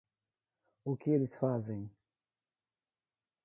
[0.83, 1.87] O que eles fazem